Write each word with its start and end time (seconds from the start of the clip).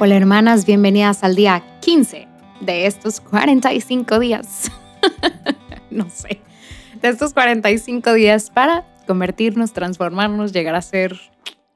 Hola 0.00 0.14
hermanas, 0.14 0.64
bienvenidas 0.64 1.24
al 1.24 1.34
día 1.34 1.62
15 1.80 2.28
de 2.60 2.86
estos 2.86 3.20
45 3.20 4.20
días. 4.20 4.70
no 5.90 6.08
sé, 6.08 6.40
de 7.02 7.08
estos 7.08 7.34
45 7.34 8.12
días 8.12 8.50
para 8.50 8.86
convertirnos, 9.08 9.72
transformarnos, 9.72 10.52
llegar 10.52 10.76
a 10.76 10.82
ser, 10.82 11.18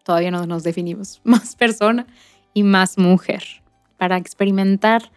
todavía 0.05 0.30
no 0.30 0.46
nos 0.46 0.62
definimos, 0.62 1.21
más 1.25 1.57
persona 1.57 2.07
y 2.55 2.62
más 2.62 2.96
mujer, 2.96 3.43
para 3.96 4.17
experimentar 4.19 5.11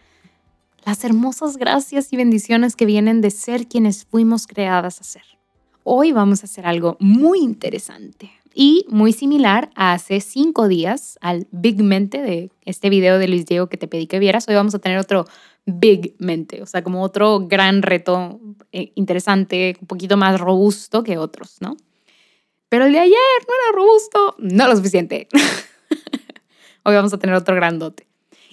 las 0.84 1.04
hermosas 1.04 1.58
gracias 1.58 2.12
y 2.12 2.16
bendiciones 2.16 2.74
que 2.74 2.86
vienen 2.86 3.20
de 3.20 3.30
ser 3.30 3.68
quienes 3.68 4.04
fuimos 4.04 4.48
creadas 4.48 5.00
a 5.00 5.04
ser. 5.04 5.24
Hoy 5.84 6.10
vamos 6.10 6.42
a 6.42 6.46
hacer 6.46 6.66
algo 6.66 6.96
muy 6.98 7.38
interesante 7.38 8.32
y 8.58 8.86
muy 8.88 9.12
similar 9.12 9.68
a 9.74 9.92
hace 9.92 10.20
cinco 10.22 10.66
días 10.66 11.18
al 11.20 11.46
Big 11.50 11.82
Mente 11.82 12.22
de 12.22 12.50
este 12.64 12.88
video 12.88 13.18
de 13.18 13.28
Luis 13.28 13.44
Diego 13.44 13.68
que 13.68 13.76
te 13.76 13.86
pedí 13.86 14.06
que 14.06 14.18
vieras. 14.18 14.48
Hoy 14.48 14.54
vamos 14.54 14.74
a 14.74 14.78
tener 14.78 14.96
otro 14.98 15.26
Big 15.66 16.16
Mente, 16.18 16.62
o 16.62 16.66
sea, 16.66 16.82
como 16.82 17.02
otro 17.02 17.40
gran 17.46 17.82
reto 17.82 18.40
eh, 18.72 18.92
interesante, 18.94 19.76
un 19.78 19.86
poquito 19.86 20.16
más 20.16 20.40
robusto 20.40 21.04
que 21.04 21.18
otros, 21.18 21.58
¿no? 21.60 21.76
Pero 22.70 22.86
el 22.86 22.92
de 22.92 23.00
ayer 23.00 23.18
no 23.46 23.54
era 23.62 23.76
robusto, 23.76 24.36
no 24.38 24.66
lo 24.66 24.74
suficiente. 24.74 25.28
Hoy 26.82 26.94
vamos 26.94 27.12
a 27.12 27.18
tener 27.18 27.36
otro 27.36 27.54
grandote. 27.54 28.06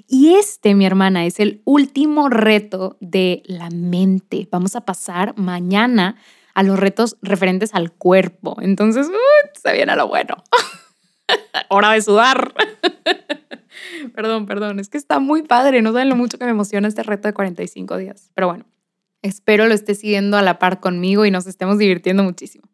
Y 0.06 0.34
este, 0.34 0.76
mi 0.76 0.86
hermana, 0.86 1.26
es 1.26 1.40
el 1.40 1.62
último 1.64 2.28
reto 2.28 2.98
de 3.00 3.42
la 3.46 3.70
mente. 3.70 4.50
Vamos 4.52 4.76
a 4.76 4.82
pasar 4.82 5.34
mañana 5.38 6.18
a 6.54 6.64
los 6.64 6.80
retos 6.80 7.18
referentes 7.22 7.74
al 7.74 7.92
cuerpo. 7.92 8.58
Entonces, 8.62 9.10
se 9.62 9.74
viene 9.74 9.96
lo 9.96 10.08
bueno. 10.08 10.36
Hora 11.70 11.92
de 11.92 12.02
sudar. 12.02 12.54
perdón, 14.16 14.46
perdón, 14.46 14.80
es 14.80 14.90
que 14.90 14.98
está 14.98 15.20
muy 15.20 15.44
padre. 15.44 15.82
No 15.82 15.94
saben 15.94 16.10
lo 16.10 16.16
mucho 16.16 16.38
que 16.38 16.46
me 16.46 16.52
emociona 16.52 16.88
este 16.88 17.04
reto 17.04 17.28
de 17.28 17.34
45 17.34 17.98
días. 17.98 18.32
Pero 18.34 18.48
bueno, 18.48 18.66
espero 19.22 19.68
lo 19.68 19.74
esté 19.74 19.96
siguiendo 19.96 20.38
a 20.38 20.42
la 20.42 20.60
par 20.60 20.80
conmigo 20.80 21.26
y 21.26 21.32
nos 21.32 21.48
estemos 21.48 21.78
divirtiendo 21.78 22.24
muchísimo. 22.24 22.70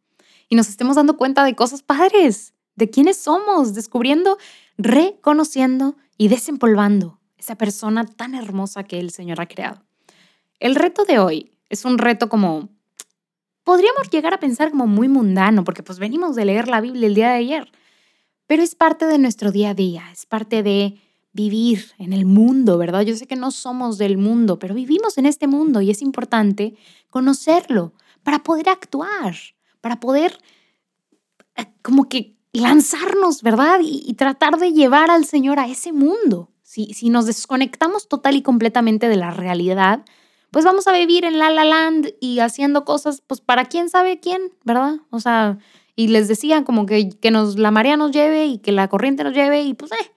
Y 0.50 0.55
nos 0.55 0.67
estemos 0.67 0.95
dando 0.95 1.16
cuenta 1.16 1.44
de 1.44 1.55
cosas 1.55 1.83
padres, 1.83 2.53
de 2.75 2.89
quiénes 2.89 3.17
somos, 3.17 3.75
descubriendo, 3.75 4.38
reconociendo 4.77 5.95
y 6.17 6.27
desempolvando 6.27 7.19
esa 7.38 7.55
persona 7.55 8.05
tan 8.05 8.35
hermosa 8.35 8.83
que 8.83 9.00
el 9.00 9.11
Señor 9.11 9.39
ha 9.39 9.47
creado. 9.47 9.83
El 10.59 10.75
reto 10.75 11.05
de 11.05 11.19
hoy 11.19 11.52
es 11.69 11.85
un 11.85 11.97
reto 11.97 12.27
como 12.27 12.69
podríamos 13.70 14.09
llegar 14.09 14.34
a 14.34 14.39
pensar 14.39 14.72
como 14.72 14.88
muy 14.88 15.08
mundano, 15.08 15.64
porque 15.64 15.84
pues 15.84 16.00
venimos 16.00 16.36
de 16.36 16.44
leer 16.44 16.67
la 16.67 16.81
Biblia 16.81 17.06
el 17.06 17.14
día 17.14 17.30
de 17.30 17.36
ayer, 17.36 17.72
pero 18.48 18.64
es 18.64 18.73
parte 18.73 19.06
de 19.06 19.20
nuestro 19.20 19.52
día 19.52 19.70
a 19.70 19.73
día, 19.75 20.09
es 20.12 20.25
parte 20.25 20.64
de 20.64 21.00
vivir 21.34 21.92
en 22.00 22.12
el 22.12 22.25
mundo, 22.25 22.80
¿verdad? 22.80 23.02
Yo 23.02 23.16
sé 23.16 23.28
que 23.28 23.36
no 23.36 23.52
somos 23.52 24.00
del 24.00 24.17
mundo, 24.17 24.58
pero 24.58 24.73
vivimos 24.73 25.20
en 25.20 25.28
este 25.28 25.45
mundo 25.45 25.81
y 25.81 25.92
es 25.92 26.02
importante 26.02 26.73
conocerlo 27.12 27.94
para 28.23 28.42
poder 28.42 28.70
actuar, 28.70 29.36
para 29.81 30.00
poder 30.00 30.40
eh, 31.56 31.67
como 31.84 32.09
que 32.09 32.38
lanzarnos, 32.52 33.44
¿verdad? 33.44 33.81
Y, 33.84 34.12
tratar 34.16 34.58
de 34.58 34.73
llevar 34.73 35.12
al 35.12 35.25
Señor 35.25 35.59
a 35.59 35.67
ese 35.67 35.94
mundo. 35.94 36.50
Si, 36.64 36.95
si 36.95 37.12
nos 37.12 37.28
desconectamos 37.28 38.08
total 38.08 38.36
y 38.36 38.42
completamente 38.42 39.08
de 39.09 39.17
la 39.17 39.30
realidad, 39.30 40.06
pues 40.52 40.66
vamos 40.66 40.88
a 40.88 40.94
vivir 40.94 41.25
en 41.25 41.39
La 41.39 41.50
La 41.50 41.64
Land 41.64 42.14
y 42.19 42.39
haciendo 42.39 42.86
cosas, 42.86 43.22
pues 43.25 43.42
para 43.42 43.66
quién 43.66 43.89
sabe 43.89 44.19
quién, 44.19 44.42
¿verdad? 44.64 44.97
O 45.09 45.19
sea, 45.19 45.58
y 45.95 46.08
les 46.08 46.28
decía 46.28 46.64
como 46.64 46.86
que, 46.86 47.09
que 47.09 47.31
nos, 47.31 47.58
la 47.59 47.72
marea 47.72 47.97
nos 47.97 48.11
lleve 48.11 48.45
y 48.45 48.58
que 48.59 48.72
la 48.72 48.88
corriente 48.88 49.23
nos 49.23 49.33
lleve 49.33 49.64
y 49.64 49.73
pues, 49.73 49.91
eh, 49.91 50.11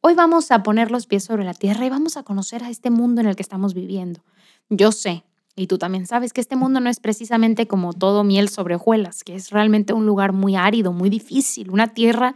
hoy 0.00 0.14
vamos 0.14 0.50
a 0.50 0.62
poner 0.62 0.90
los 0.90 1.06
pies 1.06 1.24
sobre 1.24 1.44
la 1.44 1.54
tierra 1.54 1.84
y 1.84 1.90
vamos 1.90 2.16
a 2.16 2.22
conocer 2.22 2.64
a 2.64 2.70
este 2.70 2.90
mundo 2.90 3.20
en 3.20 3.26
el 3.26 3.36
que 3.36 3.42
estamos 3.42 3.74
viviendo. 3.74 4.22
Yo 4.70 4.92
sé, 4.92 5.24
y 5.56 5.66
tú 5.66 5.78
también 5.78 6.06
sabes 6.06 6.32
que 6.32 6.40
este 6.40 6.54
mundo 6.54 6.80
no 6.80 6.90
es 6.90 7.00
precisamente 7.00 7.66
como 7.66 7.92
todo 7.92 8.24
miel 8.24 8.48
sobre 8.48 8.76
hojuelas, 8.76 9.24
que 9.24 9.34
es 9.34 9.50
realmente 9.50 9.92
un 9.92 10.06
lugar 10.06 10.32
muy 10.32 10.54
árido, 10.54 10.92
muy 10.92 11.10
difícil, 11.10 11.70
una 11.70 11.88
tierra 11.88 12.34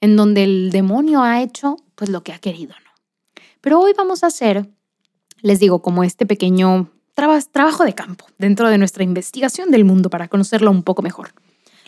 en 0.00 0.16
donde 0.16 0.44
el 0.44 0.70
demonio 0.70 1.22
ha 1.22 1.42
hecho 1.42 1.76
pues 1.94 2.10
lo 2.10 2.22
que 2.22 2.32
ha 2.32 2.38
querido, 2.38 2.74
¿no? 2.84 2.90
Pero 3.60 3.80
hoy 3.80 3.92
vamos 3.96 4.24
a 4.24 4.28
hacer 4.28 4.68
les 5.42 5.60
digo, 5.60 5.82
como 5.82 6.04
este 6.04 6.26
pequeño 6.26 6.88
trabajo 7.14 7.84
de 7.84 7.94
campo 7.94 8.26
dentro 8.38 8.68
de 8.70 8.78
nuestra 8.78 9.04
investigación 9.04 9.70
del 9.70 9.84
mundo 9.84 10.08
para 10.08 10.28
conocerlo 10.28 10.70
un 10.70 10.82
poco 10.82 11.02
mejor. 11.02 11.34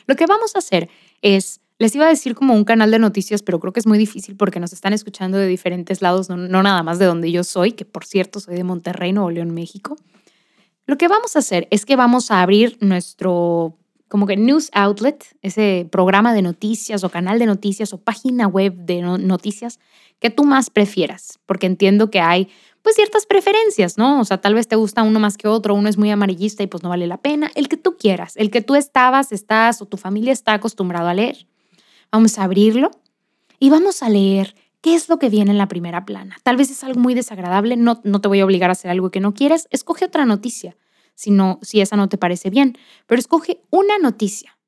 Lo 0.07 0.17
que 0.17 0.27
vamos 0.27 0.55
a 0.55 0.59
hacer 0.59 0.91
es, 1.23 1.61
les 1.79 1.95
iba 1.95 2.07
a 2.07 2.09
decir 2.09 2.35
como 2.35 2.55
un 2.55 2.65
canal 2.65 2.91
de 2.91 2.99
noticias, 2.99 3.43
pero 3.43 3.59
creo 3.59 3.73
que 3.73 3.81
es 3.81 3.87
muy 3.87 3.99
difícil 3.99 4.37
porque 4.37 4.61
nos 4.61 4.73
están 4.73 4.93
escuchando 4.93 5.39
de 5.39 5.47
diferentes 5.47 6.03
lados, 6.03 6.29
no, 6.29 6.37
nada 6.37 6.83
más 6.83 6.99
de 6.99 7.07
donde 7.07 7.33
yo 7.33 7.43
soy, 7.43 7.73
que 7.73 7.85
por 7.85 8.05
cierto 8.05 8.41
soy 8.41 8.57
de 8.57 8.65
Monterrey, 8.65 9.13
Nuevo 9.13 9.31
León, 9.31 9.53
México. 9.53 9.97
Lo 10.87 10.99
que 10.99 11.09
vamos 11.09 11.37
a 11.37 11.39
hacer 11.39 11.67
es 11.71 11.87
que 11.87 11.97
vamos 11.97 12.31
a 12.31 12.43
abrir 12.43 12.77
nuestro 12.81 13.79
como 14.09 14.27
que 14.27 14.37
news 14.37 14.71
outlet, 14.75 15.25
ese 15.43 15.89
programa 15.91 16.35
de 16.35 16.43
noticias 16.43 17.03
o 17.03 17.09
canal 17.09 17.39
de 17.39 17.47
noticias 17.47 17.93
o 17.93 17.99
página 17.99 18.47
web 18.47 18.75
de 18.77 19.03
noticias 19.03 19.81
que 20.21 20.31
tú 20.31 20.45
más 20.45 20.71
prefieras, 20.71 21.41
porque 21.47 21.67
entiendo 21.67 22.11
que 22.11 22.21
hay 22.21 22.49
pues 22.85 22.97
ciertas 22.97 23.25
preferencias, 23.25 23.97
¿no? 23.97 24.21
O 24.21 24.25
sea, 24.27 24.43
tal 24.43 24.53
vez 24.53 24.69
te 24.69 24.77
gusta 24.77 25.03
uno 25.03 25.19
más 25.19 25.39
que 25.39 25.49
otro, 25.49 25.75
uno 25.75 25.89
es 25.89 25.97
muy 25.97 26.11
amarillista 26.11 26.63
y 26.63 26.67
pues 26.67 26.83
no 26.83 26.91
vale 26.91 27.07
la 27.07 27.17
pena, 27.17 27.51
el 27.55 27.69
que 27.69 27.79
tú 27.79 27.97
quieras, 27.97 28.37
el 28.37 28.51
que 28.51 28.61
tú 28.61 28.75
estabas, 28.75 29.33
estás 29.33 29.81
o 29.81 29.87
tu 29.87 29.97
familia 29.97 30.35
está 30.35 30.53
acostumbrado 30.53 31.09
a 31.09 31.15
leer. 31.15 31.47
Vamos 32.13 32.39
a 32.39 32.45
abrirlo 32.45 32.91
y 33.59 33.71
vamos 33.71 34.03
a 34.03 34.11
leer 34.11 34.55
qué 34.83 34.95
es 34.95 35.09
lo 35.09 35.19
que 35.19 35.31
viene 35.31 35.51
en 35.51 35.57
la 35.57 35.67
primera 35.67 36.05
plana. 36.05 36.37
Tal 36.43 36.59
vez 36.59 36.71
es 36.71 36.85
algo 36.85 37.01
muy 37.01 37.15
desagradable, 37.15 37.77
no, 37.79 38.03
no 38.05 38.21
te 38.21 38.29
voy 38.29 38.41
a 38.41 38.45
obligar 38.45 38.69
a 38.69 38.73
hacer 38.73 38.91
algo 38.91 39.11
que 39.11 39.21
no 39.21 39.33
quieres, 39.33 39.67
escoge 39.71 40.05
otra 40.05 40.27
noticia, 40.27 40.77
si, 41.15 41.31
no, 41.31 41.61
si 41.63 41.81
esa 41.81 41.97
no 41.97 42.11
te 42.11 42.19
parece 42.19 42.51
bien, 42.51 42.77
pero 43.07 43.19
escoge 43.19 43.63
una 43.71 43.97
noticia 43.97 44.59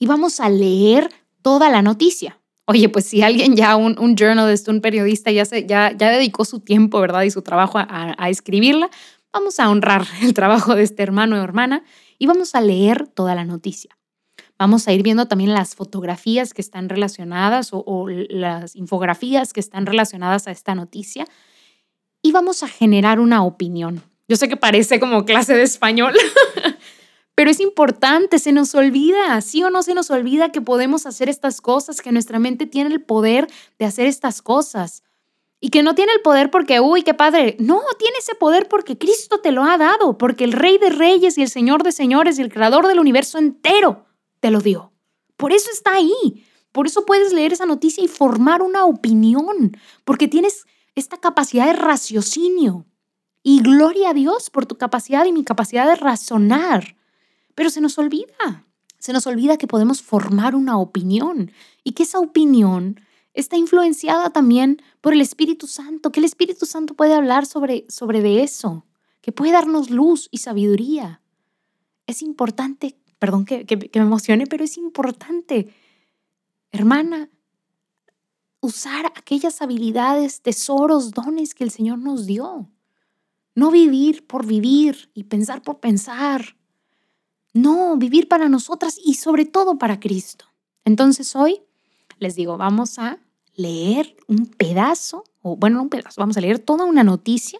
y 0.00 0.06
vamos 0.06 0.40
a 0.40 0.48
leer 0.48 1.10
toda 1.42 1.70
la 1.70 1.80
noticia. 1.80 2.41
Oye, 2.66 2.88
pues 2.88 3.06
si 3.06 3.22
alguien 3.22 3.56
ya, 3.56 3.76
un, 3.76 3.98
un 3.98 4.14
journalist, 4.16 4.68
un 4.68 4.80
periodista, 4.80 5.30
ya, 5.32 5.44
se, 5.44 5.66
ya, 5.66 5.92
ya 5.96 6.10
dedicó 6.10 6.44
su 6.44 6.60
tiempo, 6.60 7.00
¿verdad? 7.00 7.22
Y 7.22 7.30
su 7.30 7.42
trabajo 7.42 7.78
a, 7.78 8.30
escribirla, 8.30 8.88
vamos 9.32 9.58
a 9.58 9.68
honrar 9.68 10.06
el 10.22 10.32
trabajo 10.34 10.74
de 10.74 10.84
este 10.84 11.02
hermano 11.02 11.36
o 11.36 11.42
hermana 11.42 11.82
y 12.18 12.26
vamos 12.26 12.54
a 12.54 12.60
leer 12.60 13.08
toda 13.08 13.34
la 13.34 13.44
noticia. 13.44 13.98
Vamos 14.58 14.86
a 14.86 14.92
ir 14.92 15.02
viendo 15.02 15.26
también 15.26 15.52
las 15.52 15.74
fotografías 15.74 16.54
que 16.54 16.62
están 16.62 16.88
relacionadas 16.88 17.72
o, 17.72 17.82
o, 17.84 18.08
las 18.08 18.76
infografías 18.76 19.52
que 19.52 19.58
están 19.58 19.86
relacionadas 19.86 20.46
a 20.46 20.52
esta 20.52 20.76
noticia 20.76 21.26
y 22.22 22.30
vamos 22.30 22.62
a 22.62 22.68
generar 22.68 23.18
una 23.18 23.42
opinión. 23.42 24.02
Yo 24.28 24.36
sé 24.36 24.48
que 24.48 24.56
parece 24.56 25.00
como 25.00 25.24
clase 25.24 25.54
de 25.54 25.64
español, 25.64 26.14
Pero 27.34 27.50
es 27.50 27.60
importante, 27.60 28.38
se 28.38 28.52
nos 28.52 28.74
olvida, 28.74 29.40
sí 29.40 29.62
o 29.64 29.70
no 29.70 29.82
se 29.82 29.94
nos 29.94 30.10
olvida 30.10 30.52
que 30.52 30.60
podemos 30.60 31.06
hacer 31.06 31.28
estas 31.28 31.60
cosas, 31.60 32.02
que 32.02 32.12
nuestra 32.12 32.38
mente 32.38 32.66
tiene 32.66 32.92
el 32.92 33.02
poder 33.02 33.48
de 33.78 33.86
hacer 33.86 34.06
estas 34.06 34.42
cosas. 34.42 35.02
Y 35.58 35.70
que 35.70 35.82
no 35.82 35.94
tiene 35.94 36.12
el 36.12 36.20
poder 36.20 36.50
porque, 36.50 36.80
uy, 36.80 37.02
qué 37.02 37.14
padre. 37.14 37.56
No, 37.60 37.80
tiene 37.98 38.16
ese 38.18 38.34
poder 38.34 38.68
porque 38.68 38.98
Cristo 38.98 39.40
te 39.40 39.52
lo 39.52 39.62
ha 39.62 39.78
dado, 39.78 40.18
porque 40.18 40.44
el 40.44 40.52
Rey 40.52 40.76
de 40.76 40.90
Reyes 40.90 41.38
y 41.38 41.42
el 41.42 41.48
Señor 41.48 41.84
de 41.84 41.92
Señores 41.92 42.38
y 42.38 42.42
el 42.42 42.52
Creador 42.52 42.88
del 42.88 42.98
universo 42.98 43.38
entero 43.38 44.04
te 44.40 44.50
lo 44.50 44.60
dio. 44.60 44.92
Por 45.36 45.52
eso 45.52 45.70
está 45.72 45.94
ahí. 45.94 46.44
Por 46.72 46.86
eso 46.86 47.06
puedes 47.06 47.32
leer 47.32 47.52
esa 47.52 47.66
noticia 47.66 48.02
y 48.02 48.08
formar 48.08 48.62
una 48.62 48.86
opinión, 48.86 49.76
porque 50.04 50.26
tienes 50.26 50.64
esta 50.94 51.18
capacidad 51.18 51.66
de 51.66 51.74
raciocinio. 51.74 52.86
Y 53.42 53.62
gloria 53.62 54.10
a 54.10 54.14
Dios 54.14 54.50
por 54.50 54.66
tu 54.66 54.76
capacidad 54.76 55.24
y 55.26 55.32
mi 55.32 55.44
capacidad 55.44 55.86
de 55.86 55.96
razonar. 55.96 56.96
Pero 57.54 57.70
se 57.70 57.80
nos 57.80 57.98
olvida, 57.98 58.66
se 58.98 59.12
nos 59.12 59.26
olvida 59.26 59.58
que 59.58 59.66
podemos 59.66 60.02
formar 60.02 60.54
una 60.54 60.78
opinión 60.78 61.50
y 61.84 61.92
que 61.92 62.04
esa 62.04 62.20
opinión 62.20 63.00
está 63.34 63.56
influenciada 63.56 64.30
también 64.30 64.82
por 65.00 65.12
el 65.12 65.20
Espíritu 65.20 65.66
Santo, 65.66 66.12
que 66.12 66.20
el 66.20 66.24
Espíritu 66.24 66.66
Santo 66.66 66.94
puede 66.94 67.14
hablar 67.14 67.46
sobre, 67.46 67.84
sobre 67.88 68.20
de 68.20 68.42
eso, 68.42 68.86
que 69.20 69.32
puede 69.32 69.52
darnos 69.52 69.90
luz 69.90 70.28
y 70.30 70.38
sabiduría. 70.38 71.20
Es 72.06 72.22
importante, 72.22 72.96
perdón 73.18 73.44
que, 73.44 73.64
que, 73.64 73.78
que 73.78 74.00
me 74.00 74.06
emocione, 74.06 74.46
pero 74.46 74.64
es 74.64 74.76
importante, 74.76 75.74
hermana, 76.70 77.30
usar 78.60 79.06
aquellas 79.06 79.60
habilidades, 79.60 80.40
tesoros, 80.40 81.10
dones 81.10 81.54
que 81.54 81.64
el 81.64 81.70
Señor 81.70 81.98
nos 81.98 82.26
dio. 82.26 82.70
No 83.54 83.70
vivir 83.70 84.26
por 84.26 84.46
vivir 84.46 85.10
y 85.12 85.24
pensar 85.24 85.62
por 85.62 85.80
pensar, 85.80 86.56
no, 87.52 87.96
vivir 87.96 88.28
para 88.28 88.48
nosotras 88.48 88.98
y 89.02 89.14
sobre 89.14 89.44
todo 89.44 89.78
para 89.78 90.00
Cristo. 90.00 90.46
Entonces 90.84 91.36
hoy 91.36 91.60
les 92.18 92.36
digo, 92.36 92.56
vamos 92.56 92.98
a 92.98 93.18
leer 93.54 94.16
un 94.28 94.46
pedazo, 94.46 95.24
o 95.42 95.56
bueno, 95.56 95.76
no 95.76 95.82
un 95.82 95.88
pedazo, 95.88 96.20
vamos 96.20 96.36
a 96.36 96.40
leer 96.40 96.58
toda 96.58 96.84
una 96.84 97.04
noticia, 97.04 97.58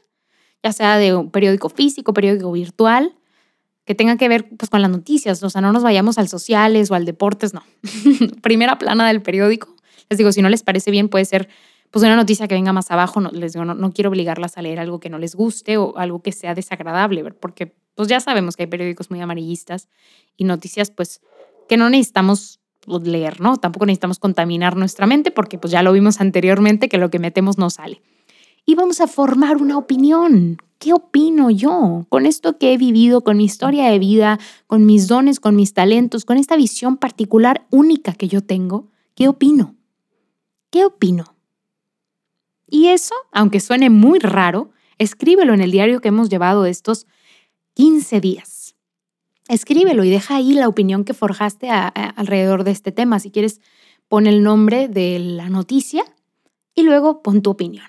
ya 0.63 0.73
sea 0.73 0.97
de 0.97 1.15
un 1.15 1.31
periódico 1.31 1.69
físico, 1.69 2.15
periódico 2.15 2.53
virtual, 2.53 3.15
que 3.85 3.95
tenga 3.95 4.17
que 4.17 4.29
ver 4.29 4.49
pues, 4.57 4.71
con 4.71 4.81
las 4.81 4.91
noticias. 4.91 5.43
O 5.43 5.51
sea, 5.51 5.61
no 5.61 5.73
nos 5.73 5.83
vayamos 5.83 6.19
al 6.19 6.29
sociales 6.29 6.91
o 6.91 6.95
al 6.95 7.05
deportes, 7.05 7.53
no. 7.53 7.63
Primera 8.43 8.79
plana 8.79 9.09
del 9.09 9.23
periódico. 9.23 9.75
Les 10.09 10.19
digo, 10.19 10.31
si 10.31 10.41
no 10.41 10.49
les 10.49 10.63
parece 10.63 10.91
bien, 10.91 11.09
puede 11.09 11.25
ser 11.25 11.49
pues 11.91 12.05
una 12.05 12.17
noticia 12.17 12.47
que 12.47 12.55
venga 12.55 12.73
más 12.73 12.91
abajo. 12.91 13.21
No, 13.21 13.31
les 13.31 13.53
digo, 13.53 13.65
no, 13.65 13.75
no 13.75 13.93
quiero 13.93 14.11
obligarlas 14.11 14.57
a 14.57 14.63
leer 14.63 14.79
algo 14.79 15.01
que 15.01 15.11
no 15.11 15.19
les 15.19 15.35
guste 15.35 15.77
o 15.77 15.97
algo 15.99 16.23
que 16.23 16.31
sea 16.31 16.55
desagradable, 16.55 17.25
porque 17.33 17.75
pues 17.95 18.09
ya 18.09 18.21
sabemos 18.21 18.57
que 18.57 18.65
hay 18.65 18.69
periódicos 18.69 19.11
muy 19.11 19.21
amarillistas 19.21 19.89
y 20.37 20.45
noticias 20.45 20.91
pues 20.91 21.21
que 21.69 21.77
no 21.77 21.91
necesitamos 21.91 22.61
pues, 22.81 23.03
leer, 23.03 23.41
¿no? 23.41 23.57
Tampoco 23.57 23.87
necesitamos 23.87 24.19
contaminar 24.19 24.77
nuestra 24.77 25.07
mente 25.07 25.31
porque 25.31 25.59
pues 25.59 25.71
ya 25.71 25.83
lo 25.83 25.93
vimos 25.93 26.21
anteriormente 26.21 26.89
que 26.89 26.99
lo 26.99 27.11
que 27.11 27.19
metemos 27.19 27.59
no 27.59 27.71
sale. 27.71 28.03
Y 28.65 28.75
vamos 28.75 29.01
a 29.01 29.09
formar 29.09 29.57
una 29.57 29.77
opinión. 29.77 30.59
¿Qué 30.79 30.93
opino 30.93 31.51
yo 31.51 32.07
con 32.09 32.27
esto 32.27 32.59
que 32.59 32.73
he 32.73 32.77
vivido, 32.77 33.23
con 33.23 33.37
mi 33.37 33.45
historia 33.45 33.89
de 33.89 33.99
vida, 33.99 34.39
con 34.67 34.85
mis 34.85 35.07
dones, 35.07 35.39
con 35.39 35.55
mis 35.55 35.75
talentos, 35.75 36.25
con 36.25 36.39
esta 36.39 36.57
visión 36.57 36.97
particular 36.97 37.67
única 37.71 38.13
que 38.13 38.29
yo 38.29 38.43
tengo? 38.43 38.89
¿Qué 39.15 39.29
opino? 39.29 39.77
¿Qué 40.71 40.85
opino? 40.85 41.37
Y 42.69 42.89
eso, 42.89 43.15
aunque 43.31 43.61
suene 43.61 43.91
muy 43.91 44.19
raro, 44.19 44.71
escríbelo 44.99 45.55
en 45.55 45.61
el 45.61 45.71
diario 45.71 46.01
que 46.01 46.09
hemos 46.09 46.31
llevado 46.31 46.65
estos 46.65 47.07
15 47.75 48.21
días. 48.21 48.75
Escríbelo 49.49 50.05
y 50.05 50.11
deja 50.11 50.37
ahí 50.37 50.55
la 50.55 50.69
opinión 50.69 51.05
que 51.05 51.15
forjaste 51.15 51.69
alrededor 51.71 52.65
de 52.65 52.71
este 52.71 52.93
tema. 52.93 53.19
Si 53.19 53.31
quieres, 53.31 53.61
pon 54.09 54.27
el 54.27 54.43
nombre 54.43 54.89
de 54.89 55.19
la 55.19 55.49
noticia 55.49 56.05
y 56.75 56.83
luego 56.83 57.23
pon 57.23 57.43
tu 57.43 57.51
opinión. 57.51 57.87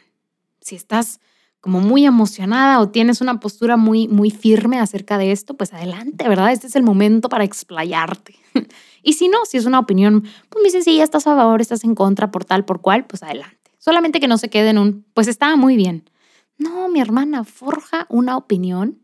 Si 0.62 0.76
estás 0.76 1.20
como 1.62 1.80
muy 1.80 2.06
emocionada 2.06 2.82
o 2.82 2.90
tienes 2.90 3.22
una 3.22 3.40
postura 3.40 3.78
muy, 3.78 4.10
muy 4.10 4.32
firme 4.32 4.80
acerca 4.80 5.18
de 5.18 5.32
esto, 5.32 5.54
pues 5.56 5.74
adelante, 5.74 6.28
¿verdad? 6.28 6.52
Este 6.52 6.68
es 6.68 6.76
el 6.76 6.84
momento 6.84 7.30
para 7.30 7.46
explayarte. 7.46 8.36
y 9.04 9.14
si 9.14 9.30
no, 9.30 9.46
si 9.46 9.58
es 9.58 9.66
una 9.66 9.80
opinión 9.80 10.24
pues 10.50 10.62
muy 10.62 10.70
sencilla, 10.72 11.04
estás 11.04 11.28
a 11.28 11.36
favor, 11.36 11.62
estás 11.62 11.86
en 11.86 11.96
contra, 11.96 12.32
por 12.32 12.44
tal, 12.44 12.66
por 12.66 12.82
cual, 12.82 13.06
pues 13.06 13.24
adelante. 13.24 13.72
Solamente 13.78 14.20
que 14.20 14.28
no 14.28 14.38
se 14.38 14.50
quede 14.50 14.72
en 14.72 14.78
un, 14.78 15.06
pues 15.14 15.28
estaba 15.28 15.56
muy 15.56 15.78
bien. 15.78 16.10
No, 16.58 16.90
mi 16.90 17.00
hermana, 17.00 17.44
forja 17.46 18.08
una 18.10 18.36
opinión 18.36 19.03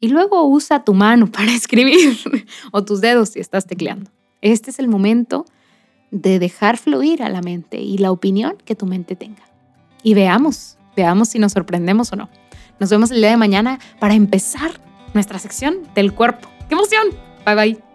y 0.00 0.08
luego 0.08 0.44
usa 0.44 0.84
tu 0.84 0.94
mano 0.94 1.26
para 1.32 1.52
escribir 1.52 2.18
o 2.72 2.84
tus 2.84 3.00
dedos 3.00 3.30
si 3.30 3.40
estás 3.40 3.66
tecleando. 3.66 4.10
Este 4.42 4.70
es 4.70 4.78
el 4.78 4.88
momento 4.88 5.44
de 6.10 6.38
dejar 6.38 6.76
fluir 6.76 7.22
a 7.22 7.28
la 7.28 7.42
mente 7.42 7.80
y 7.80 7.98
la 7.98 8.10
opinión 8.10 8.56
que 8.64 8.74
tu 8.74 8.86
mente 8.86 9.16
tenga. 9.16 9.42
Y 10.02 10.14
veamos, 10.14 10.78
veamos 10.96 11.28
si 11.28 11.38
nos 11.38 11.52
sorprendemos 11.52 12.12
o 12.12 12.16
no. 12.16 12.28
Nos 12.78 12.90
vemos 12.90 13.10
el 13.10 13.18
día 13.18 13.30
de 13.30 13.36
mañana 13.36 13.78
para 13.98 14.14
empezar 14.14 14.80
nuestra 15.14 15.38
sección 15.38 15.78
del 15.94 16.12
cuerpo. 16.12 16.48
¡Qué 16.68 16.74
emoción! 16.74 17.08
Bye 17.44 17.54
bye. 17.54 17.85